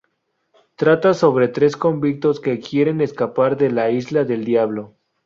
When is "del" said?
4.23-4.45